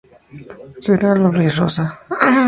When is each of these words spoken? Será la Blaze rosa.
Será 0.85 1.09
la 1.15 1.29
Blaze 1.33 1.57
rosa. 1.61 1.85